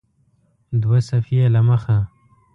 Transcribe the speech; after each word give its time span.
دوه 0.81 0.97
صفحې 1.09 1.37
یې 1.41 1.47
له 1.55 1.61
مخه 1.69 1.97